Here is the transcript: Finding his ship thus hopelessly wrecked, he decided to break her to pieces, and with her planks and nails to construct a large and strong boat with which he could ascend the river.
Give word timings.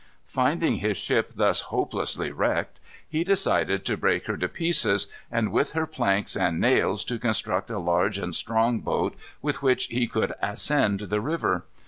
Finding 0.25 0.77
his 0.77 0.97
ship 0.97 1.33
thus 1.35 1.61
hopelessly 1.61 2.31
wrecked, 2.31 2.79
he 3.07 3.23
decided 3.23 3.85
to 3.85 3.95
break 3.95 4.25
her 4.25 4.35
to 4.35 4.47
pieces, 4.47 5.05
and 5.31 5.51
with 5.51 5.73
her 5.73 5.85
planks 5.85 6.35
and 6.35 6.59
nails 6.59 7.05
to 7.05 7.19
construct 7.19 7.69
a 7.69 7.77
large 7.77 8.17
and 8.17 8.33
strong 8.33 8.79
boat 8.79 9.13
with 9.43 9.61
which 9.61 9.85
he 9.91 10.07
could 10.07 10.33
ascend 10.41 11.01
the 11.01 11.21
river. 11.21 11.65